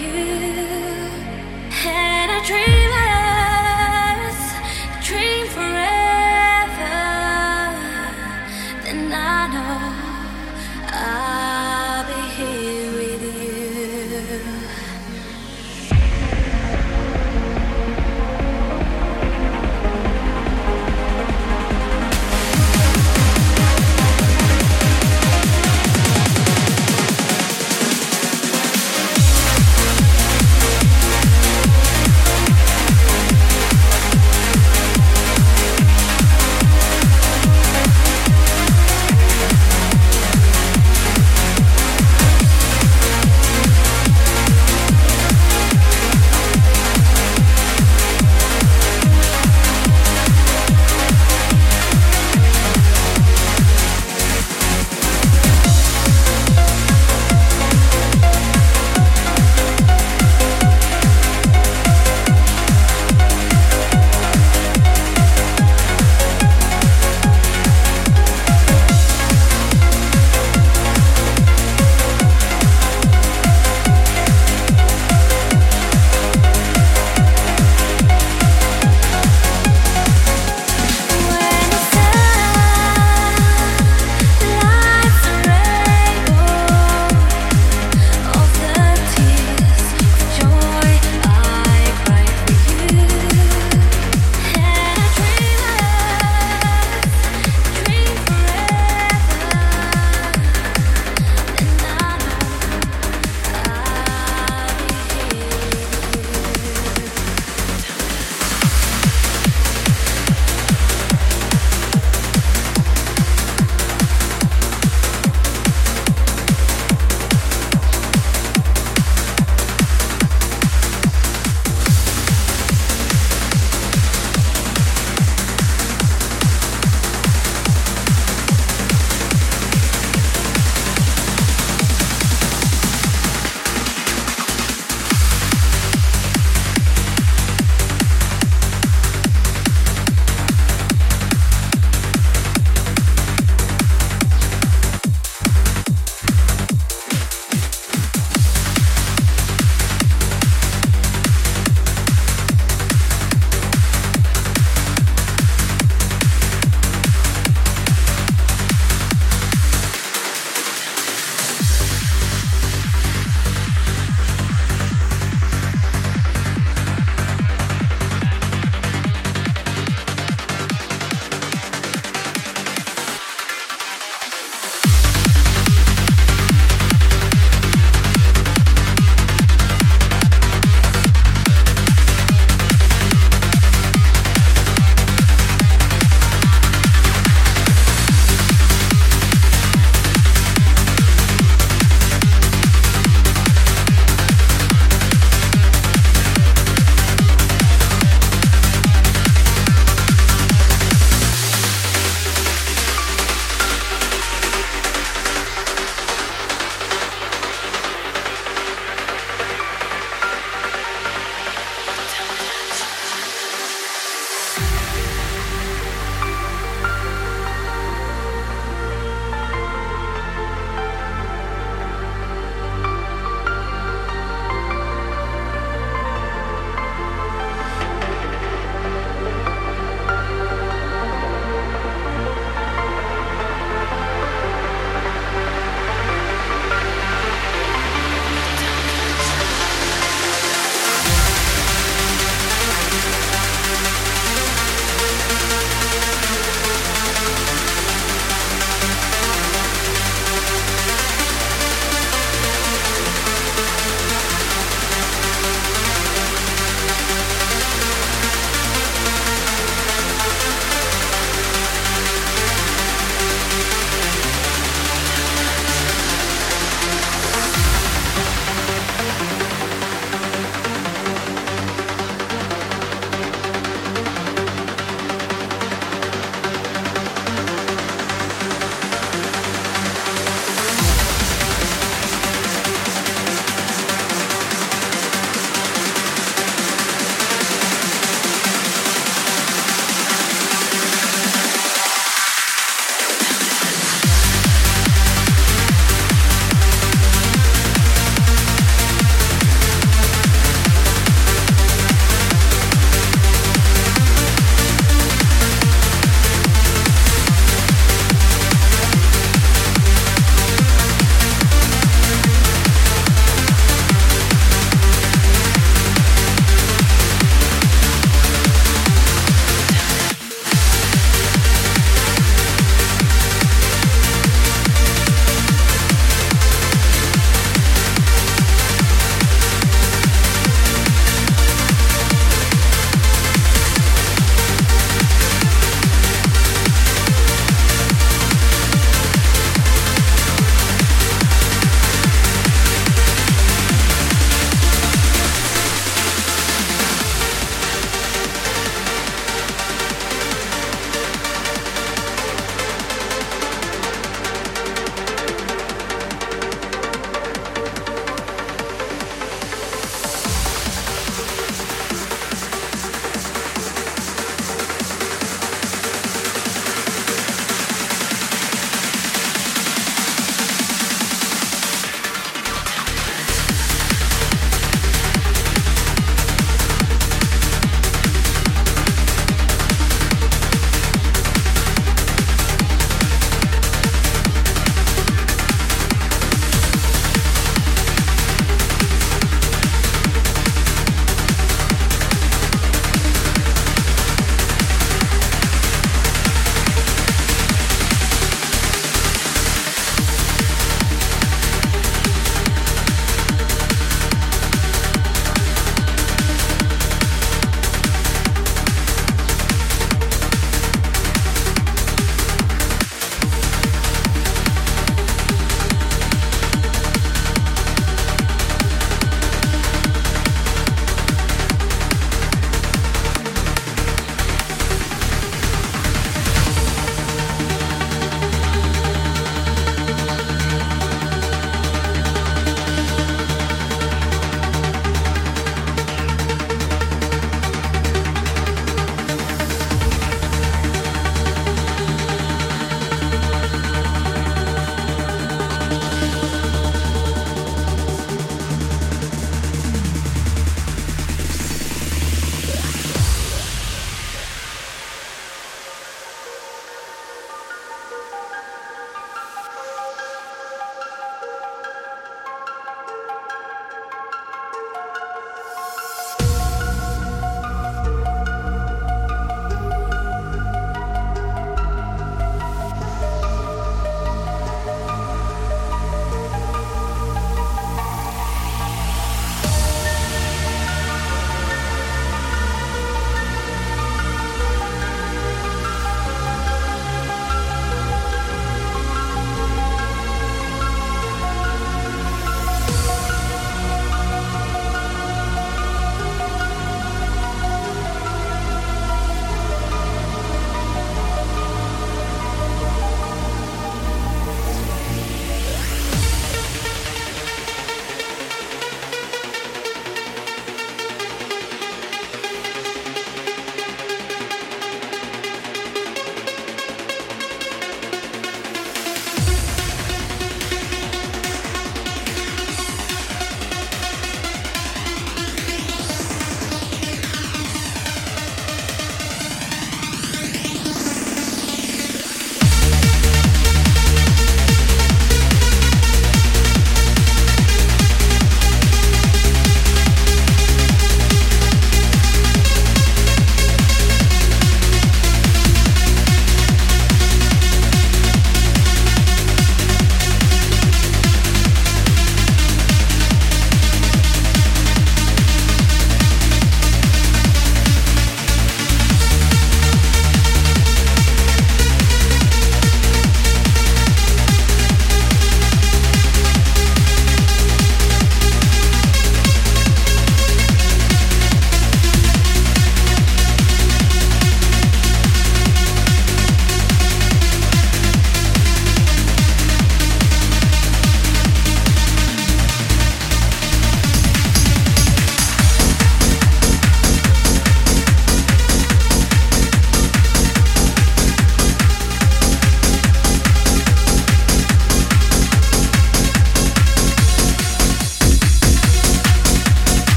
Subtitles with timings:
[0.00, 0.63] you.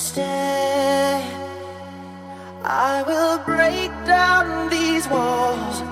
[0.00, 1.22] stay.
[2.64, 5.82] I will break down these walls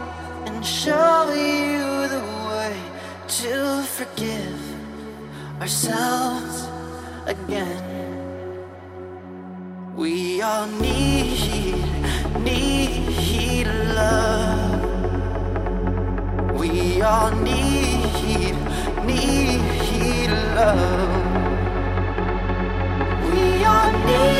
[0.47, 2.75] and show you the way
[3.41, 4.61] to forgive
[5.61, 6.57] ourselves
[7.27, 7.85] again.
[9.95, 11.85] We all need,
[12.49, 13.67] need
[14.01, 14.81] love.
[16.59, 18.57] We all need,
[19.05, 21.28] need love
[23.93, 24.38] need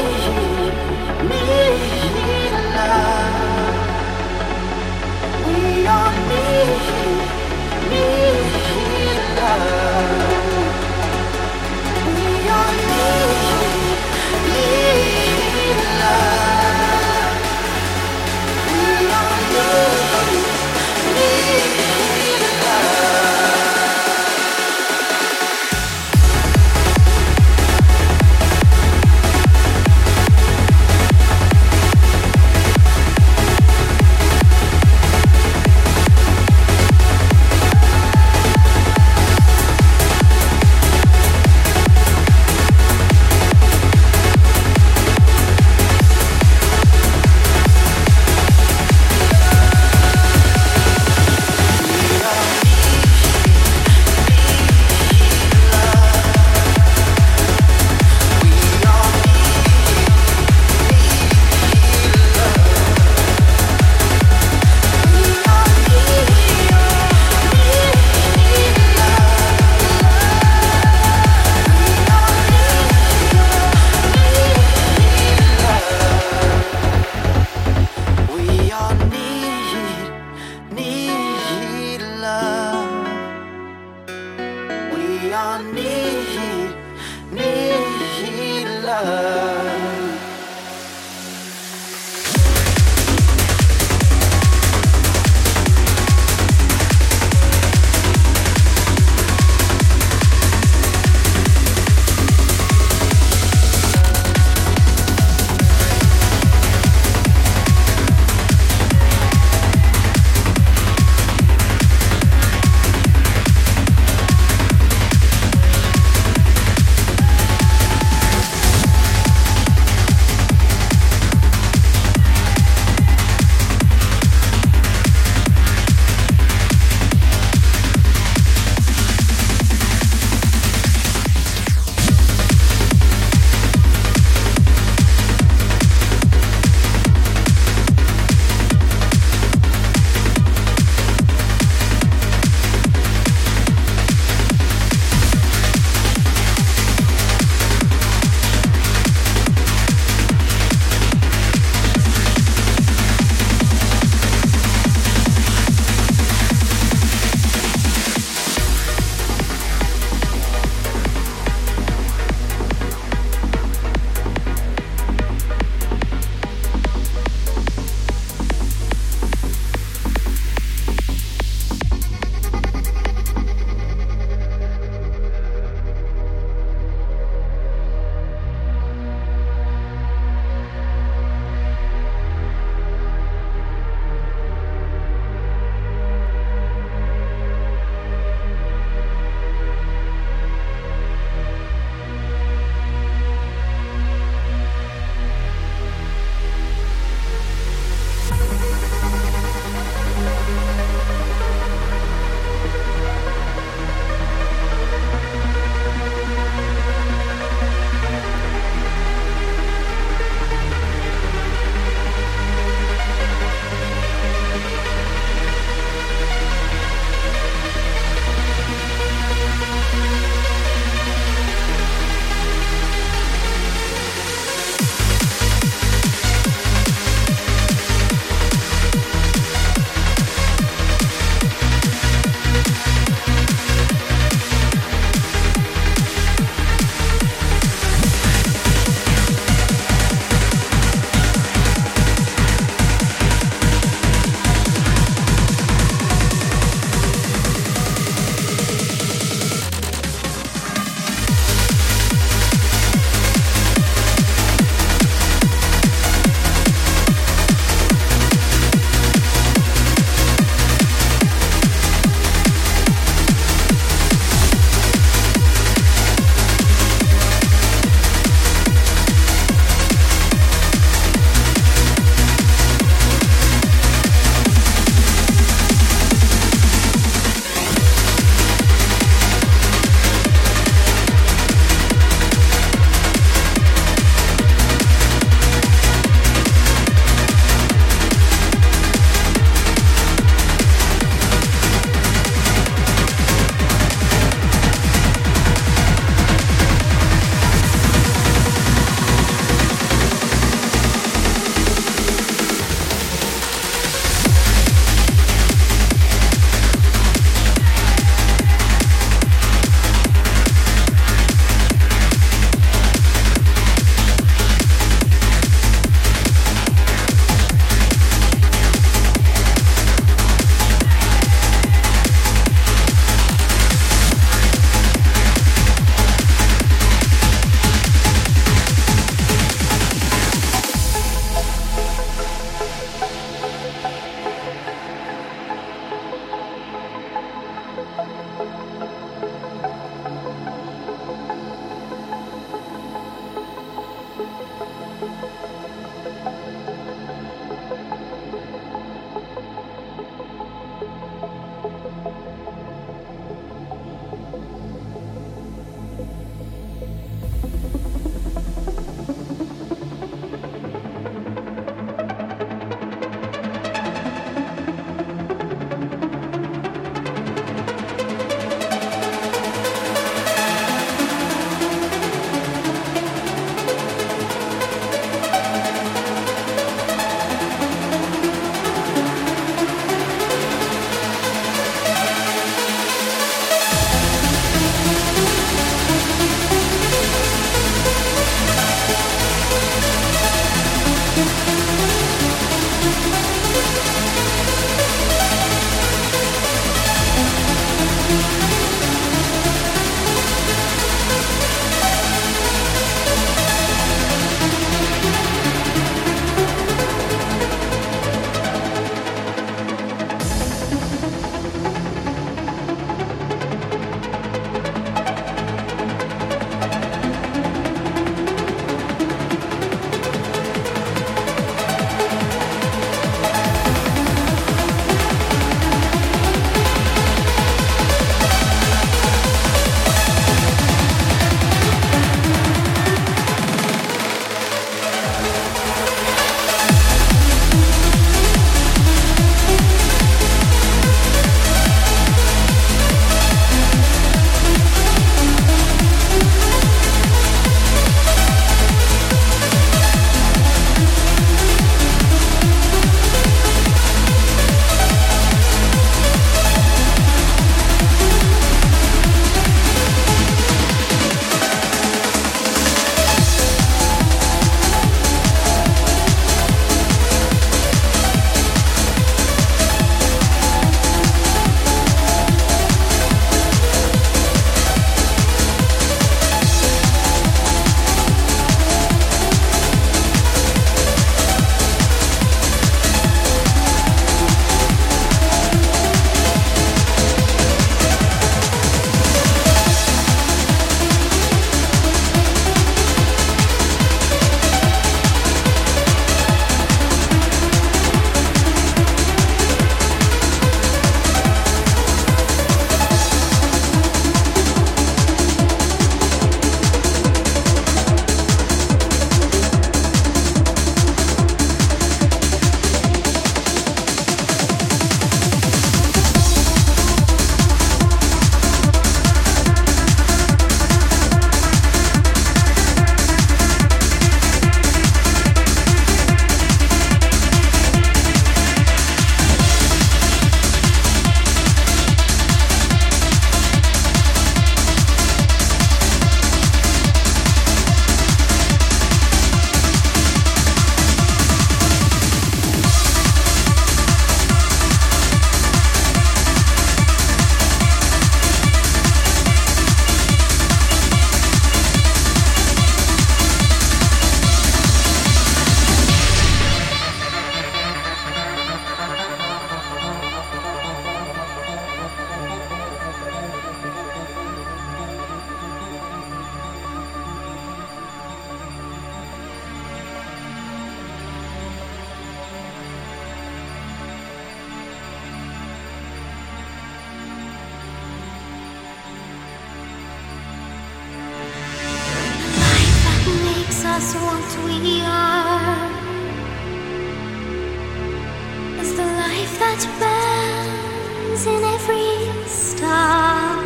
[589.59, 593.37] that burns in every star?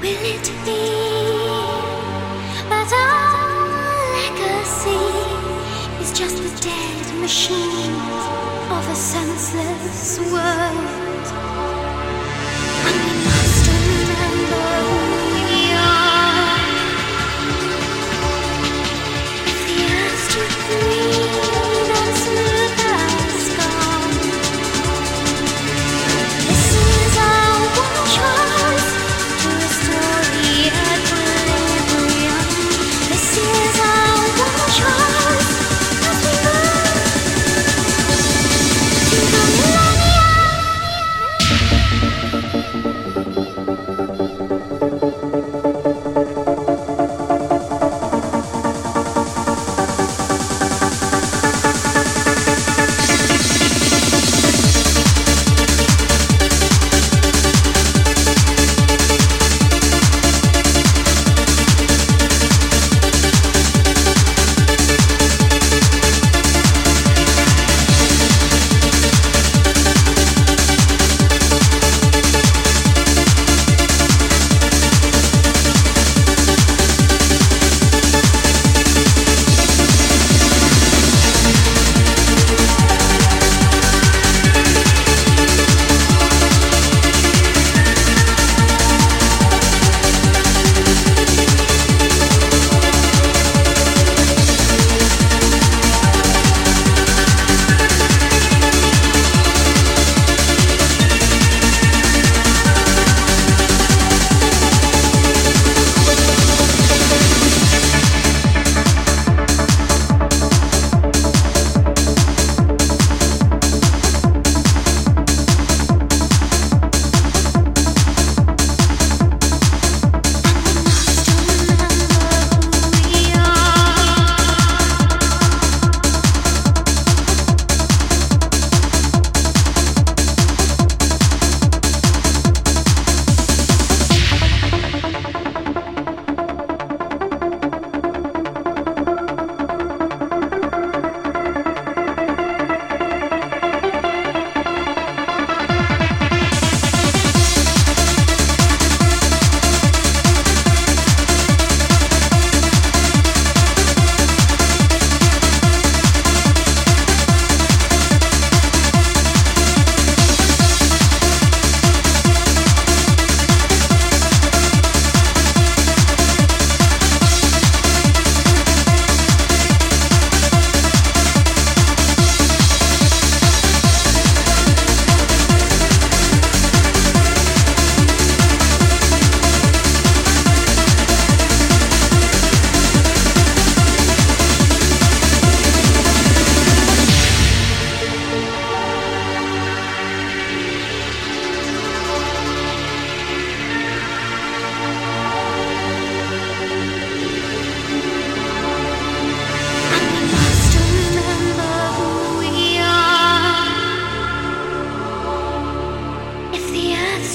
[0.00, 1.28] Will it be
[2.92, 3.68] our
[4.14, 5.02] legacy
[6.00, 8.22] is just the dead machines
[8.70, 11.07] of a senseless world?